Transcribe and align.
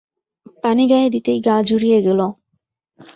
পানি 0.63 0.83
গায়ে 0.87 1.09
দিতেই 1.09 1.39
গা 1.41 1.55
জুড়িয়ে 1.63 1.99
গেল। 2.01 2.19